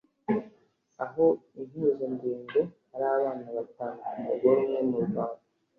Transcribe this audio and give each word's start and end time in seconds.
aho 1.03 1.25
impuzandengo 1.59 2.61
ari 2.93 3.05
abana 3.15 3.45
batanu 3.57 3.97
ku 4.13 4.17
mugore 4.25 4.59
umwe 4.63 4.81
mu 4.91 4.99
Rwanda 5.05 5.43